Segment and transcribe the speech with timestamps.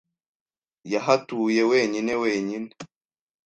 [0.93, 2.71] Yahatuye wenyine wenyine.